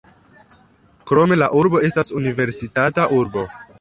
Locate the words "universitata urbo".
2.21-3.45